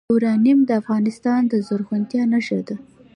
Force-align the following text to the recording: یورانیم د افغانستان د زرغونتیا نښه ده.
یورانیم 0.11 0.59
د 0.65 0.71
افغانستان 0.81 1.41
د 1.47 1.53
زرغونتیا 1.67 2.23
نښه 2.33 2.59
ده. 2.67 2.75